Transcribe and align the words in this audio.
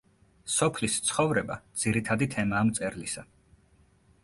სოფლის 0.53 0.95
ცხოვრება 1.09 1.59
ძირითადი 1.83 2.29
თემაა 2.37 2.69
მწერლისა. 2.73 3.29